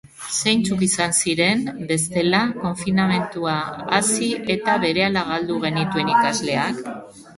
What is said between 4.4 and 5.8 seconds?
eta berehala galdu